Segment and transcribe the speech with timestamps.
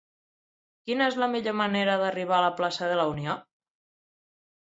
[0.89, 3.35] Quina és la millor manera d'arribar a la plaça de la Unió?